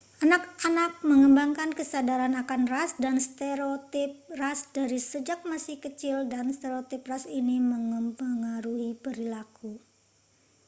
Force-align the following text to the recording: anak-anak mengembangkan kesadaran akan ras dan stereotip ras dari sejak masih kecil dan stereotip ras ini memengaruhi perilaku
anak-anak 0.23 0.91
mengembangkan 1.09 1.69
kesadaran 1.79 2.33
akan 2.41 2.61
ras 2.73 2.91
dan 3.03 3.15
stereotip 3.27 4.11
ras 4.41 4.59
dari 4.77 4.97
sejak 5.11 5.39
masih 5.51 5.75
kecil 5.85 6.17
dan 6.33 6.45
stereotip 6.57 7.01
ras 7.11 7.25
ini 7.39 7.55
memengaruhi 7.71 8.91
perilaku 9.03 9.71